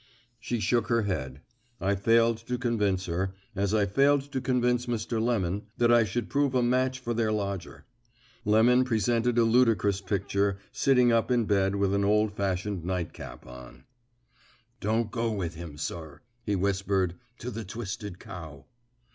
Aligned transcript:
She 0.39 0.59
shook 0.59 0.87
her 0.87 1.03
head. 1.03 1.41
I 1.79 1.93
failed 1.93 2.37
to 2.47 2.57
convince 2.57 3.05
her, 3.05 3.35
as 3.55 3.71
I 3.71 3.85
failed 3.85 4.31
to 4.31 4.41
convince 4.41 4.87
Mr. 4.87 5.21
Lemon, 5.21 5.67
that 5.77 5.91
I 5.93 6.05
should 6.05 6.27
prove 6.27 6.55
a 6.55 6.63
match 6.63 6.97
for 6.97 7.13
their 7.13 7.31
lodger. 7.31 7.85
Lemon 8.43 8.83
presented 8.83 9.37
a 9.37 9.43
ludicrous 9.43 10.01
picture, 10.01 10.57
sitting 10.71 11.11
up 11.11 11.29
in 11.29 11.45
bed 11.45 11.75
with 11.75 11.93
an 11.93 12.03
old 12.03 12.33
fashioned 12.33 12.83
nightcap 12.83 13.45
on. 13.45 13.83
"Don't 14.79 15.11
go 15.11 15.31
with 15.31 15.53
him, 15.53 15.77
sir," 15.77 16.21
he 16.47 16.55
whispered, 16.55 17.13
"to 17.37 17.51
the 17.51 17.63
Twisted 17.63 18.17
Cow." 18.17 18.65